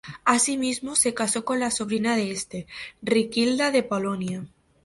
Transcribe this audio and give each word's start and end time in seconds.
Asimismo 0.25 0.95
se 0.95 1.13
casó 1.13 1.45
con 1.45 1.59
la 1.59 1.69
sobrina 1.69 2.15
de 2.15 2.31
este, 2.31 2.65
Riquilda 3.03 3.69
de 3.69 3.83
Polonia. 3.83 4.43